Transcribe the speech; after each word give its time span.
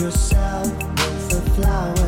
yourself 0.00 0.66
with 0.72 1.46
a 1.46 1.50
flower. 1.50 1.99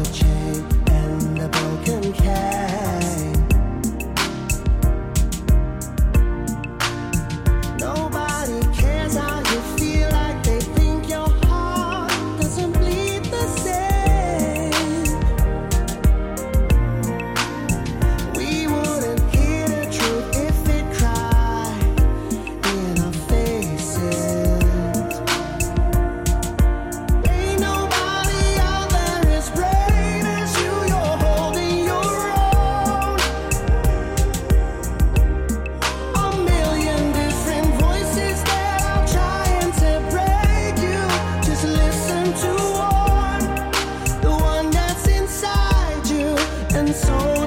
so 46.92 47.42